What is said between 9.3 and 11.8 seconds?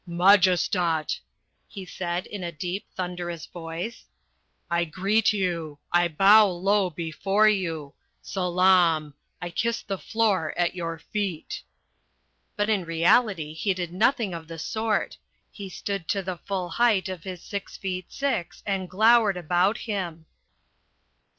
I kiss the floor at your feet."